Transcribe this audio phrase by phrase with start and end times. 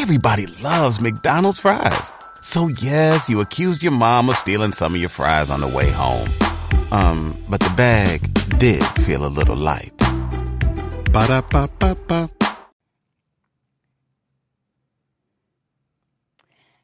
[0.00, 2.12] Everybody loves McDonald's fries.
[2.40, 5.90] So yes, you accused your mom of stealing some of your fries on the way
[5.90, 6.28] home.
[6.92, 9.92] Um, but the bag did feel a little light.
[11.12, 12.28] Ba-da-ba-ba-ba.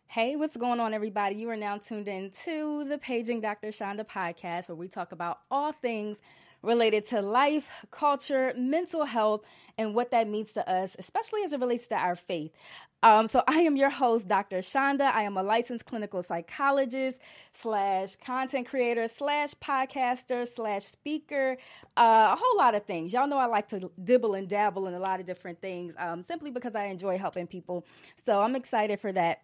[0.08, 1.36] Hey, what's going on, everybody?
[1.36, 3.70] You are now tuned in to the Paging Dr.
[3.70, 6.20] Chanda podcast, where we talk about all things
[6.64, 9.42] related to life, culture, mental health,
[9.78, 12.52] and what that means to us, especially as it relates to our faith.
[13.02, 14.62] Um, so, I am your host, Dr.
[14.62, 15.04] Chanda.
[15.14, 17.20] I am a licensed clinical psychologist
[17.52, 21.58] slash content creator slash podcaster slash speaker,
[21.98, 23.12] uh, a whole lot of things.
[23.12, 26.22] Y'all know I like to dibble and dabble in a lot of different things um,
[26.22, 27.84] simply because I enjoy helping people.
[28.16, 29.42] So, I'm excited for that.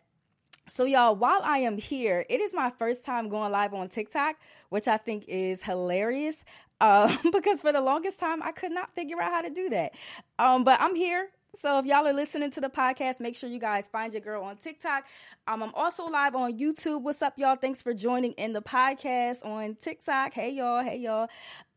[0.69, 4.37] So, y'all, while I am here, it is my first time going live on TikTok,
[4.69, 6.45] which I think is hilarious
[6.81, 9.93] uh, because for the longest time I could not figure out how to do that.
[10.39, 11.29] Um, but I'm here.
[11.55, 14.45] So if y'all are listening to the podcast, make sure you guys find your girl
[14.45, 15.07] on TikTok.
[15.49, 17.02] Um, I'm also live on YouTube.
[17.02, 17.57] What's up, y'all?
[17.57, 20.33] Thanks for joining in the podcast on TikTok.
[20.33, 20.85] Hey, y'all.
[20.85, 21.29] Hey, y'all.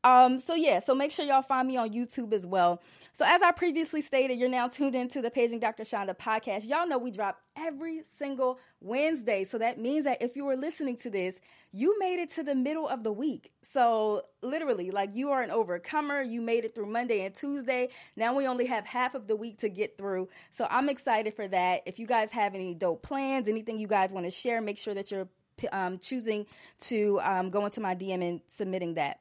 [0.04, 2.82] Um, so yeah, so make sure y'all find me on YouTube as well.
[3.14, 5.86] So as I previously stated, you're now tuned into the Paging Dr.
[5.86, 6.68] Chanda podcast.
[6.68, 9.44] Y'all know we drop every single Wednesday.
[9.44, 11.40] So that means that if you were listening to this,
[11.72, 13.52] you made it to the middle of the week.
[13.62, 16.22] So literally, like you are an overcomer.
[16.22, 17.90] You made it through Monday and Tuesday.
[18.16, 20.28] Now we only have half of the week to get through.
[20.52, 21.84] So I'm excited for that.
[21.86, 24.94] If you guys have any dope plans, anything you guys want to share, make sure
[24.96, 25.30] that you're
[25.72, 26.46] um, choosing
[26.80, 29.20] to um, go into my DM and submitting that.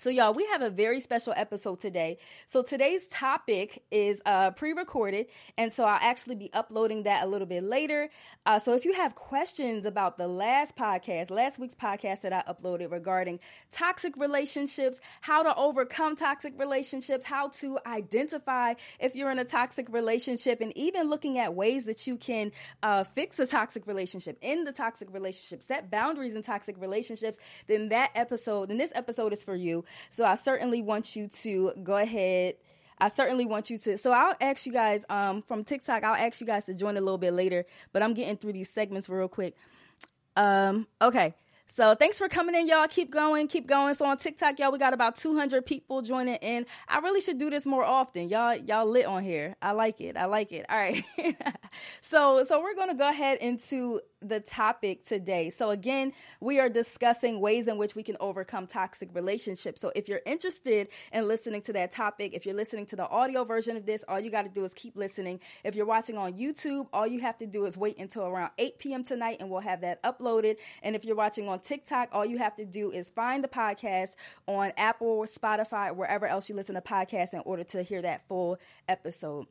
[0.00, 2.16] So, y'all, we have a very special episode today.
[2.46, 5.26] So, today's topic is uh, pre recorded,
[5.58, 8.08] and so I'll actually be uploading that a little bit later.
[8.46, 12.42] Uh, so, if you have questions about the last podcast, last week's podcast that I
[12.50, 19.38] uploaded regarding toxic relationships, how to overcome toxic relationships, how to identify if you're in
[19.38, 23.86] a toxic relationship, and even looking at ways that you can uh, fix a toxic
[23.86, 28.92] relationship, in the toxic relationship, set boundaries in toxic relationships, then that episode, then this
[28.94, 29.84] episode is for you.
[30.10, 32.54] So I certainly want you to go ahead.
[32.98, 33.96] I certainly want you to.
[33.96, 36.04] So I'll ask you guys um, from TikTok.
[36.04, 38.68] I'll ask you guys to join a little bit later, but I'm getting through these
[38.68, 39.56] segments real quick.
[40.36, 41.34] Um, okay.
[41.72, 42.88] So thanks for coming in, y'all.
[42.88, 43.94] Keep going, keep going.
[43.94, 46.66] So on TikTok, y'all, we got about 200 people joining in.
[46.88, 48.28] I really should do this more often.
[48.28, 49.54] Y'all, y'all lit on here.
[49.62, 50.16] I like it.
[50.16, 50.66] I like it.
[50.68, 51.04] All right.
[52.00, 55.48] so, so we're gonna go ahead into the topic today.
[55.50, 59.80] So, again, we are discussing ways in which we can overcome toxic relationships.
[59.80, 63.44] So, if you're interested in listening to that topic, if you're listening to the audio
[63.44, 65.40] version of this, all you got to do is keep listening.
[65.64, 68.78] If you're watching on YouTube, all you have to do is wait until around 8
[68.78, 69.04] p.m.
[69.04, 70.56] tonight and we'll have that uploaded.
[70.82, 74.16] And if you're watching on TikTok, all you have to do is find the podcast
[74.46, 78.58] on Apple, Spotify, wherever else you listen to podcasts in order to hear that full
[78.88, 79.46] episode.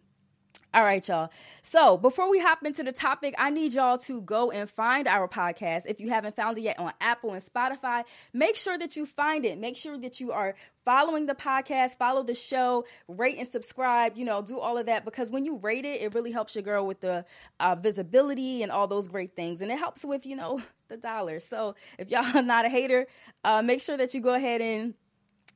[0.72, 1.32] All right, y'all.
[1.64, 5.28] So before we hop into the topic, I need y'all to go and find our
[5.28, 5.88] podcast.
[5.88, 8.04] If you haven't found it yet on Apple and Spotify,
[8.34, 9.58] make sure that you find it.
[9.58, 10.54] Make sure that you are
[10.86, 15.06] following the podcast, follow the show, rate and subscribe, you know, do all of that
[15.06, 17.26] because when you rate it, it really helps your girl with the
[17.60, 19.64] uh, visibility and all those great things.
[19.64, 21.46] And it helps with, you know, the dollars.
[21.46, 23.08] So if y'all are not a hater,
[23.44, 24.94] uh, make sure that you go ahead and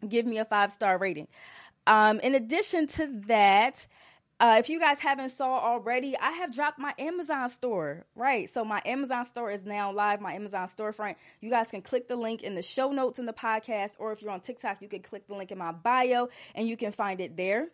[0.10, 1.28] give me a five star rating.
[1.86, 3.86] Um, in addition to that,
[4.44, 8.06] uh, if you guys haven't saw already, I have dropped my Amazon store.
[8.14, 8.50] Right.
[8.50, 11.16] So my Amazon store is now live, my Amazon storefront.
[11.40, 14.22] You guys can click the link in the show notes in the podcast, or if
[14.22, 17.22] you're on TikTok, you can click the link in my bio and you can find
[17.22, 17.70] it there.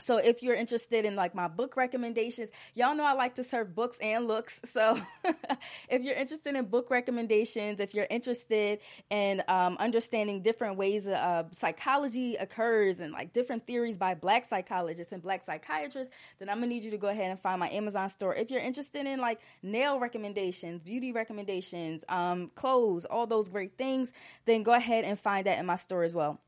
[0.00, 3.74] So if you're interested in like my book recommendations, y'all know I like to serve
[3.74, 4.60] books and looks.
[4.74, 5.00] So
[5.88, 11.44] if you're interested in book recommendations, if you're interested in um, understanding different ways uh,
[11.52, 16.66] psychology occurs and like different theories by black psychologists and black psychiatrists, then I'm gonna
[16.66, 18.34] need you to go ahead and find my Amazon store.
[18.34, 24.10] If you're interested in like nail recommendations, beauty recommendations, um, clothes, all those great things,
[24.44, 26.40] then go ahead and find that in my store as well.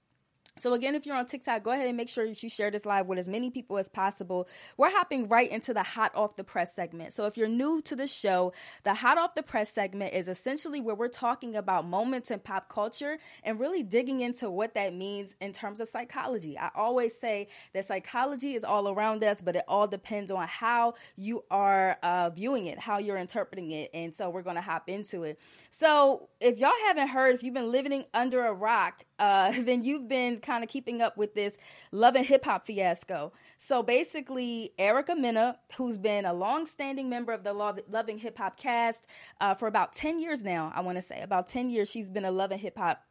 [0.58, 2.86] So again, if you're on TikTok, go ahead and make sure that you share this
[2.86, 4.48] live with as many people as possible.
[4.78, 7.12] We're hopping right into the hot off the press segment.
[7.12, 8.54] So if you're new to the show,
[8.84, 12.70] the hot off the press segment is essentially where we're talking about moments in pop
[12.70, 16.58] culture and really digging into what that means in terms of psychology.
[16.58, 20.94] I always say that psychology is all around us, but it all depends on how
[21.16, 23.90] you are uh, viewing it, how you're interpreting it.
[23.92, 25.38] And so we're going to hop into it.
[25.68, 30.08] So if y'all haven't heard, if you've been living under a rock, uh, then you've
[30.08, 31.56] been kind of keeping up with this
[31.92, 33.32] love and hip hop fiasco.
[33.58, 38.58] So basically, Erica Mena, who's been a long-standing member of the Love, Loving Hip Hop
[38.58, 39.06] cast
[39.40, 42.24] uh, for about 10 years now, I want to say about 10 years, she's been
[42.24, 43.02] a Love and Hip Hop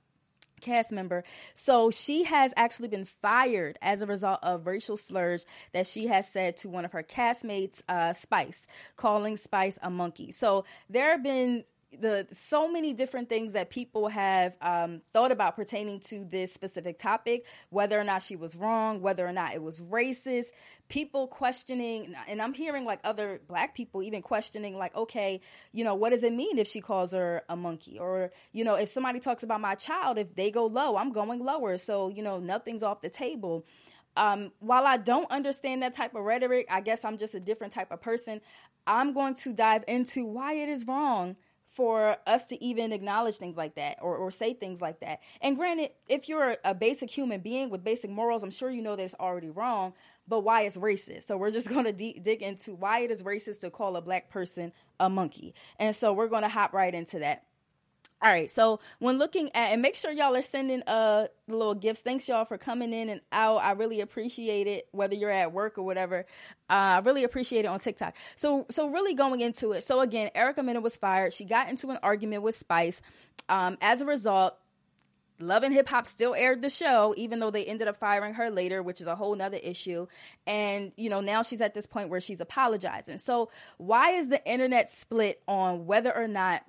[0.62, 1.24] cast member.
[1.54, 6.28] So she has actually been fired as a result of racial slurs that she has
[6.28, 10.32] said to one of her castmates, uh, Spice, calling Spice a monkey.
[10.32, 11.64] So there have been
[12.00, 16.98] the so many different things that people have um, thought about pertaining to this specific
[16.98, 20.48] topic, whether or not she was wrong, whether or not it was racist.
[20.90, 25.42] People questioning, and I'm hearing like other black people even questioning, like, okay,
[25.72, 28.76] you know, what does it mean if she calls her a monkey, or you know,
[28.76, 32.22] if somebody talks about my child, if they go low, I'm going lower, so you
[32.24, 33.66] know, nothing's off the table.
[34.18, 37.74] Um, while I don't understand that type of rhetoric, I guess I'm just a different
[37.74, 38.40] type of person.
[38.88, 41.36] I'm going to dive into why it is wrong
[41.76, 45.20] for us to even acknowledge things like that or, or say things like that.
[45.42, 48.96] And granted, if you're a basic human being with basic morals, I'm sure you know
[48.96, 49.94] that's already wrong,
[50.28, 51.24] but why it's racist.
[51.24, 54.02] So we're just going to de- dig into why it is racist to call a
[54.02, 55.54] black person a monkey.
[55.78, 57.44] And so we're going to hop right into that.
[58.26, 58.50] All right.
[58.50, 62.02] So when looking at and make sure y'all are sending uh little gifts.
[62.02, 63.58] Thanks y'all for coming in and out.
[63.58, 64.88] I really appreciate it.
[64.94, 66.26] Whether you're at work or whatever,
[66.68, 68.16] uh, I really appreciate it on TikTok.
[68.36, 69.84] So so really going into it.
[69.84, 71.34] So again, Erica Mena was fired.
[71.34, 73.00] She got into an argument with Spice.
[73.48, 74.58] Um, as a result,
[75.40, 78.50] Love and Hip Hop still aired the show, even though they ended up firing her
[78.50, 80.08] later, which is a whole nother issue.
[80.48, 83.20] And, you know, now she's at this point where she's apologizing.
[83.20, 86.64] So, why is the internet split on whether or not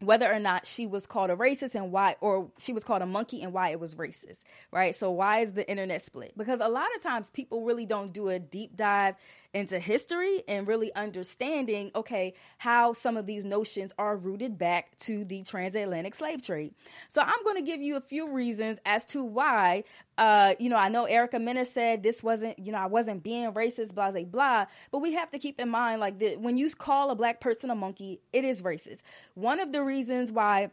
[0.00, 3.06] whether or not she was called a racist and why or she was called a
[3.06, 4.42] monkey and why it was racist
[4.72, 4.94] right?
[4.94, 6.36] So why is the internet split?
[6.36, 9.16] Because a lot of times people really don't do a deep dive
[9.52, 15.24] into history and really understanding okay how some of these notions are rooted back to
[15.24, 16.72] the transatlantic slave trade.
[17.08, 19.84] So i'm going to give you a few reasons as to why
[20.20, 23.50] uh, you know i know erica mena said this wasn't you know i wasn't being
[23.52, 27.10] racist blah blah blah but we have to keep in mind like when you call
[27.10, 29.02] a black person a monkey it is racist
[29.34, 30.70] one of the reasons why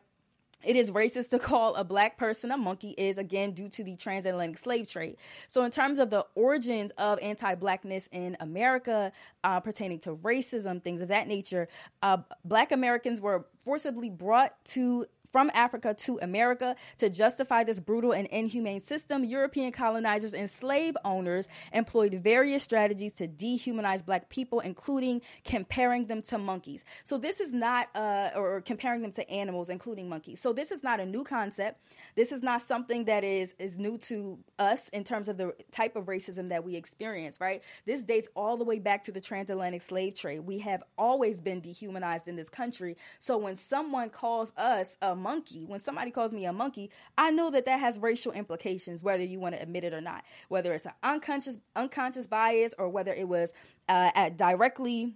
[0.63, 3.95] it is racist to call a black person a monkey is again due to the
[3.95, 5.17] transatlantic slave trade.
[5.47, 9.11] So, in terms of the origins of anti-blackness in America,
[9.43, 11.67] uh, pertaining to racism, things of that nature,
[12.01, 15.05] uh, black Americans were forcibly brought to
[15.37, 20.97] from Africa to America to justify this brutal and inhumane system, European colonizers and slave
[21.05, 26.83] owners employed various strategies to dehumanize black people, including comparing them to monkeys.
[27.03, 30.39] So this is not, uh, or comparing them to animals, including monkeys.
[30.39, 31.83] So this is not a new concept.
[32.15, 35.95] This is not something that is is new to us in terms of the type
[35.95, 37.39] of racism that we experience.
[37.39, 37.61] Right?
[37.85, 40.39] This dates all the way back to the transatlantic slave trade.
[40.39, 42.97] We have always been dehumanized in this country.
[43.19, 47.51] So when someone calls us a monkey, when somebody calls me a monkey, I know
[47.51, 50.23] that that has racial implications, whether you want to admit it or not.
[50.47, 53.51] Whether it's an unconscious unconscious bias or whether it was
[53.89, 55.15] uh, at directly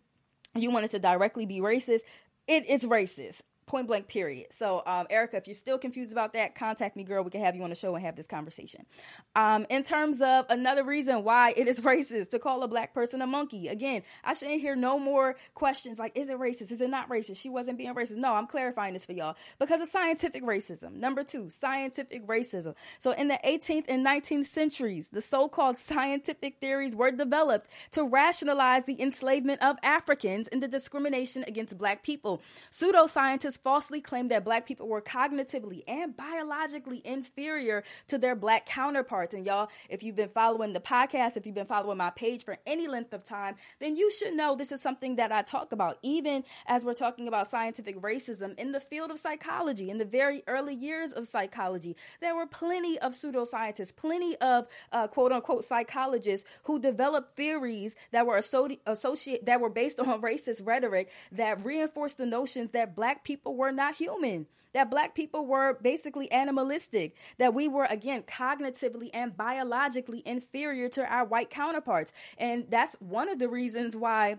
[0.54, 2.02] you wanted to directly be racist,
[2.48, 3.42] it, it's racist
[3.72, 4.48] point blank period.
[4.52, 7.24] So um, erica if you're still confused about that contact me girl.
[7.24, 8.86] We can have you on the show and have this conversation.
[9.38, 13.22] Um, in terms of another reason why it is racist to call a black person
[13.22, 13.70] a monkey.
[13.70, 16.72] Again i shouldn't hear no more questions like is it racist?
[16.72, 17.38] Is it not racist?
[17.38, 18.18] She wasn't being racist.
[18.18, 19.38] No i'm clarifying this for y'all.
[19.58, 20.96] Because of scientific racism.
[20.96, 22.76] Number two scientific racism.
[23.00, 28.84] So in the 18th and 19th centuries the so-called scientific theories were developed to rationalize
[28.84, 32.42] the enslavement of africans and the discrimination against black people.
[32.72, 39.34] Pseudoscientists falsely claimed that black people were cognitively and biologically inferior to their black counterparts.
[39.34, 42.58] And y'all, if you've been following the podcast, if you've been following my page for
[42.66, 45.98] any length of time, then you should know this is something that I talk about,
[46.02, 50.42] even as we're talking about scientific racism in the field of psychology, in the very
[50.48, 51.96] early years of psychology.
[52.20, 58.26] There were plenty of pseudoscientists, plenty of uh, quote unquote psychologists who developed theories that
[58.26, 63.51] were associate that were based on racist rhetoric that reinforced the notions that black people
[63.52, 69.10] people were not human, that black people were basically animalistic, that we were, again, cognitively
[69.14, 72.14] and biologically inferior to our white counterparts.
[72.38, 74.38] And that's one of the reasons why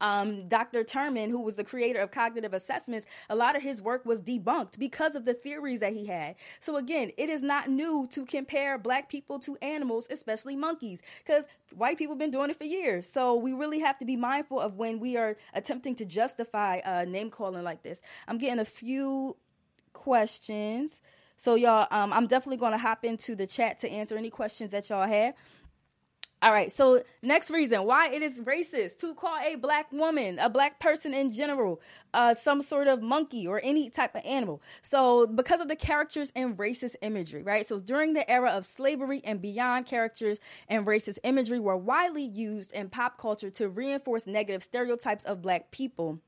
[0.00, 0.84] um, Dr.
[0.84, 4.78] Terman, who was the creator of cognitive assessments, a lot of his work was debunked
[4.78, 6.36] because of the theories that he had.
[6.60, 11.44] So again, it is not new to compare black people to animals, especially monkeys, because
[11.74, 13.06] white people have been doing it for years.
[13.06, 17.04] So we really have to be mindful of when we are attempting to justify uh,
[17.04, 18.02] name calling like this.
[18.28, 19.36] I'm getting a few
[19.92, 21.00] questions.
[21.38, 24.70] So y'all, um, I'm definitely going to hop into the chat to answer any questions
[24.70, 25.34] that y'all have.
[26.46, 30.48] All right, so next reason why it is racist to call a black woman, a
[30.48, 31.80] black person in general,
[32.14, 34.62] uh, some sort of monkey or any type of animal.
[34.80, 37.66] So, because of the characters and racist imagery, right?
[37.66, 40.38] So, during the era of slavery and beyond, characters
[40.68, 45.72] and racist imagery were widely used in pop culture to reinforce negative stereotypes of black
[45.72, 46.20] people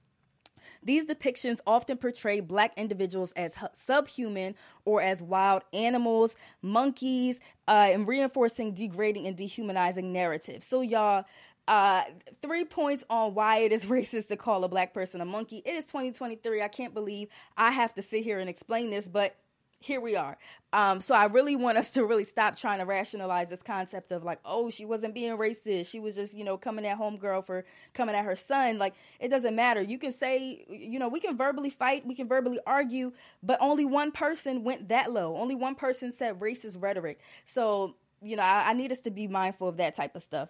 [0.82, 8.06] These depictions often portray black individuals as subhuman or as wild animals, monkeys, uh, and
[8.06, 10.66] reinforcing degrading and dehumanizing narratives.
[10.66, 11.24] So, y'all,
[11.68, 12.04] uh,
[12.40, 15.62] three points on why it is racist to call a black person a monkey.
[15.64, 16.62] It is 2023.
[16.62, 19.36] I can't believe I have to sit here and explain this, but
[19.80, 20.36] here we are.
[20.72, 24.24] Um, so I really want us to really stop trying to rationalize this concept of
[24.24, 25.88] like, oh, she wasn't being racist.
[25.88, 28.78] She was just, you know, coming at homegirl for coming at her son.
[28.78, 29.80] Like, it doesn't matter.
[29.80, 33.84] You can say, you know, we can verbally fight, we can verbally argue, but only
[33.84, 35.36] one person went that low.
[35.36, 37.20] Only one person said racist rhetoric.
[37.44, 40.48] So, you know, I, I need us to be mindful of that type of stuff.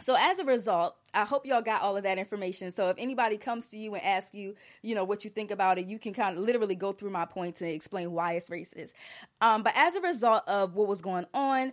[0.00, 2.72] So as a result, I hope y'all got all of that information.
[2.72, 5.78] So if anybody comes to you and asks you, you know, what you think about
[5.78, 8.92] it, you can kind of literally go through my points and explain why it's racist.
[9.40, 11.72] Um, but as a result of what was going on,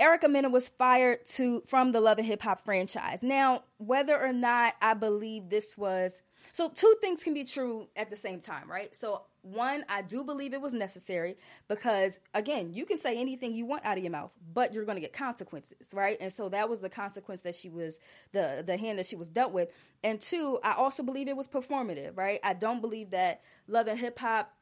[0.00, 3.22] Erica Mena was fired to from the Love and Hip Hop franchise.
[3.22, 6.22] Now, whether or not I believe this was
[6.52, 8.94] so two things can be true at the same time, right?
[8.94, 11.36] So one, I do believe it was necessary
[11.68, 14.96] because again, you can say anything you want out of your mouth, but you're going
[14.96, 16.16] to get consequences, right?
[16.20, 18.00] And so that was the consequence that she was
[18.32, 19.70] the the hand that she was dealt with.
[20.02, 22.40] And two, I also believe it was performative, right?
[22.44, 24.52] I don't believe that Love and Hip Hop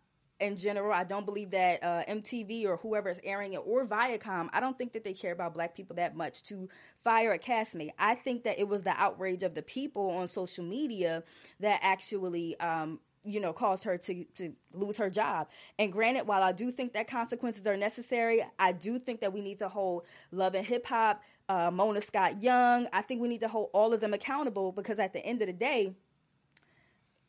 [0.41, 0.93] in general.
[0.93, 4.77] I don't believe that uh, MTV or whoever is airing it or Viacom, I don't
[4.77, 6.69] think that they care about black people that much to
[7.05, 7.93] fire a castmate.
[7.99, 11.23] I think that it was the outrage of the people on social media
[11.61, 15.49] that actually um, you know, caused her to, to lose her job.
[15.79, 19.41] And granted, while I do think that consequences are necessary, I do think that we
[19.41, 23.41] need to hold Love and Hip Hop, uh, Mona Scott Young, I think we need
[23.41, 25.95] to hold all of them accountable because at the end of the day,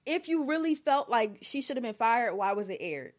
[0.06, 3.14] if you really felt like she should have been fired, why was it aired?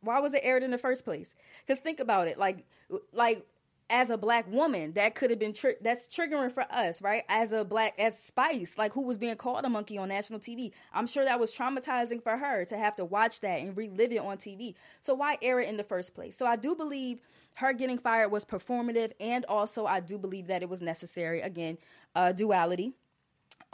[0.00, 1.34] Why was it aired in the first place?
[1.64, 2.66] Because think about it, like,
[3.12, 3.46] like
[3.92, 7.22] as a black woman, that could have been tri- that's triggering for us, right?
[7.28, 10.72] As a black, as Spice, like who was being called a monkey on national TV.
[10.94, 14.18] I'm sure that was traumatizing for her to have to watch that and relive it
[14.18, 14.74] on TV.
[15.00, 16.36] So why air it in the first place?
[16.36, 17.20] So I do believe
[17.56, 21.42] her getting fired was performative, and also I do believe that it was necessary.
[21.42, 21.76] Again,
[22.16, 22.94] uh, duality.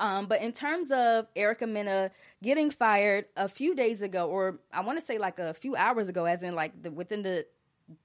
[0.00, 2.10] Um, but in terms of Erica Mena
[2.42, 6.08] getting fired a few days ago, or I want to say like a few hours
[6.08, 7.46] ago, as in like the, within the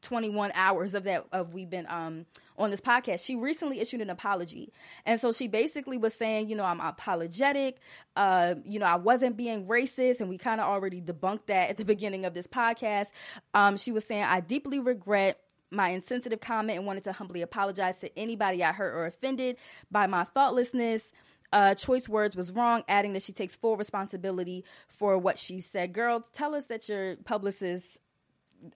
[0.02, 2.26] 21 hours of that of we've been um
[2.58, 3.26] on this podcast.
[3.26, 4.72] She recently issued an apology.
[5.06, 7.80] And so she basically was saying you know i'm apologetic.
[8.16, 10.22] Uh you know i wasn't being racist.
[10.22, 13.12] And we kind of already debunked that at the beginning of this podcast.
[13.54, 15.40] Um she was saying i deeply regret
[15.72, 19.58] my insensitive comment and wanted to humbly apologize to anybody i hurt or offended
[19.92, 21.12] by my thoughtlessness.
[21.52, 25.94] Uh, choice words was wrong, adding that she takes full responsibility for what she said.
[25.94, 28.00] Girl, tell us that your publicist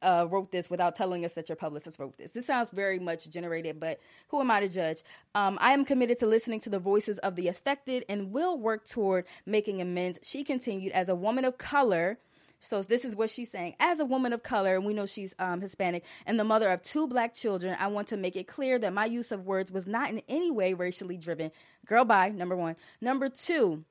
[0.01, 2.34] uh, wrote this without telling us that your publicist wrote this.
[2.34, 5.03] This sounds very much generated, but who am I to judge?
[5.36, 8.86] Um, I am committed to listening to the voices of the affected and will work
[8.86, 10.20] toward making amends.
[10.24, 12.17] She continued, as a woman of color,
[12.60, 13.75] so this is what she's saying.
[13.79, 16.82] As a woman of color, and we know she's um, Hispanic, and the mother of
[16.82, 19.86] two black children, I want to make it clear that my use of words was
[19.86, 21.51] not in any way racially driven.
[21.86, 22.29] Girl, bye.
[22.29, 22.75] Number one.
[23.00, 23.86] Number two.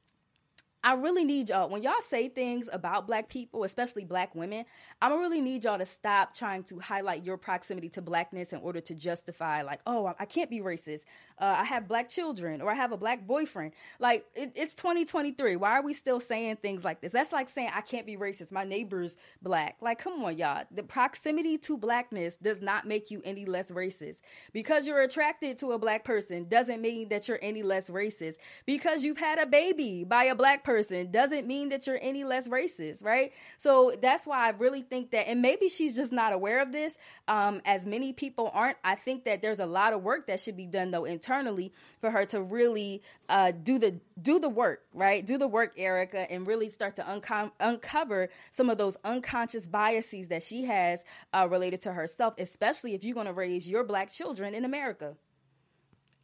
[0.87, 4.65] I really need y'all when y'all say things about black people, especially black women.
[5.03, 8.61] I'm gonna really need y'all to stop trying to highlight your proximity to blackness in
[8.61, 11.01] order to justify, like, oh, I can't be racist.
[11.41, 13.73] Uh, I have black children or I have a black boyfriend.
[13.99, 15.57] Like, it, it's 2023.
[15.57, 17.11] Why are we still saying things like this?
[17.11, 18.53] That's like saying I can't be racist.
[18.53, 19.79] My neighbor's black.
[19.81, 20.67] Like, come on, y'all.
[20.71, 24.21] The proximity to blackness does not make you any less racist.
[24.53, 28.37] Because you're attracted to a black person doesn't mean that you're any less racist.
[28.67, 32.25] Because you've had a baby by a black person person doesn't mean that you're any
[32.25, 33.33] less racist, right?
[33.57, 36.99] So that's why I really think that, and maybe she's just not aware of this,
[37.29, 38.77] um, as many people aren't.
[38.85, 42.11] I think that there's a lot of work that should be done though internally for
[42.11, 45.25] her to really uh, do the do the work, right?
[45.25, 50.29] Do the work, Erica, and really start to unco- uncover some of those unconscious biases
[50.29, 54.11] that she has uh, related to herself, especially if you're going to raise your black
[54.11, 55.15] children in America.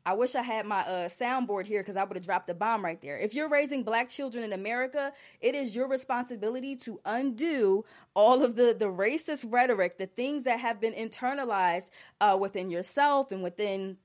[0.05, 2.85] I wish I had my uh, soundboard here because I would have dropped the bomb
[2.85, 3.17] right there.
[3.17, 8.57] If you're raising black children in America, it is your responsibility to undo all of
[8.57, 11.91] the, the racist rhetoric, the things that have been internalized
[12.21, 13.97] uh, within yourself and within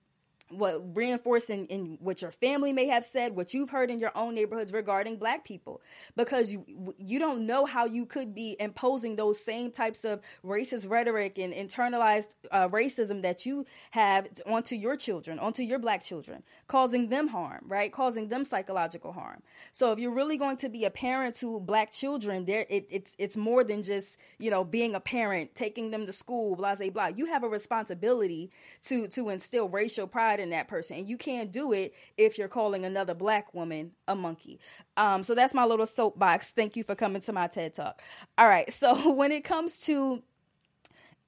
[0.49, 4.33] what reinforcing in what your family may have said, what you've heard in your own
[4.33, 5.81] neighborhoods regarding black people,
[6.15, 10.89] because you you don't know how you could be imposing those same types of racist
[10.89, 16.43] rhetoric and internalized uh, racism that you have onto your children, onto your black children,
[16.67, 17.91] causing them harm, right?
[17.91, 19.41] Causing them psychological harm.
[19.73, 23.15] So if you're really going to be a parent to black children, there it, it's
[23.17, 26.89] it's more than just you know being a parent, taking them to school, blah blah
[26.89, 27.07] blah.
[27.07, 28.49] You have a responsibility
[28.83, 30.97] to to instill racial pride pride in that person.
[30.97, 34.59] And you can't do it if you're calling another black woman a monkey.
[34.95, 36.51] Um, so that's my little soapbox.
[36.51, 38.01] Thank you for coming to my TED Talk.
[38.37, 38.71] All right.
[38.71, 40.21] So when it comes to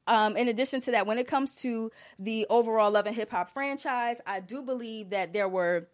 [0.08, 3.52] um, in addition to that, when it comes to the overall Love and Hip Hop
[3.52, 5.88] franchise, I do believe that there were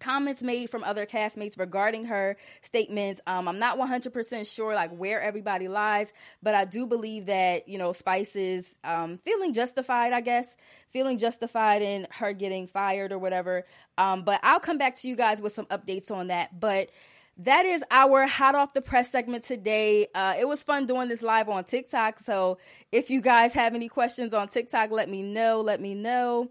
[0.00, 5.20] comments made from other castmates regarding her statements um, i'm not 100% sure like where
[5.20, 6.12] everybody lies
[6.42, 10.56] but i do believe that you know spice is um, feeling justified i guess
[10.90, 13.64] feeling justified in her getting fired or whatever
[13.98, 16.90] um, but i'll come back to you guys with some updates on that but
[17.38, 20.06] that is our hot off the press segment today.
[20.14, 22.18] Uh, it was fun doing this live on TikTok.
[22.18, 22.58] So
[22.92, 25.60] if you guys have any questions on TikTok, let me know.
[25.60, 26.48] Let me know.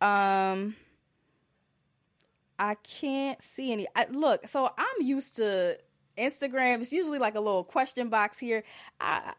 [0.00, 0.76] Um,
[2.58, 3.86] I can't see any.
[3.96, 5.78] I, look, so I'm used to
[6.16, 6.80] Instagram.
[6.80, 8.64] It's usually like a little question box here.
[9.00, 9.32] I,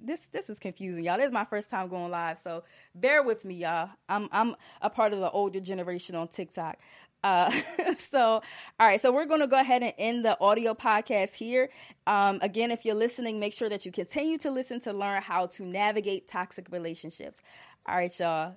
[0.00, 1.16] this this is confusing, y'all.
[1.16, 2.64] This is my first time going live, so
[2.94, 3.90] bear with me, y'all.
[4.08, 6.78] I'm I'm a part of the older generation on TikTok.
[7.24, 7.52] Uh,
[7.96, 8.42] so,
[8.80, 11.70] all right, so we're going to go ahead and end the audio podcast here.
[12.06, 15.46] Um, again, if you're listening, make sure that you continue to listen to learn how
[15.46, 17.40] to navigate toxic relationships.
[17.86, 18.56] All right, y'all.